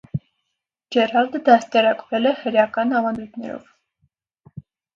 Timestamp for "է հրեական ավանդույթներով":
2.31-3.71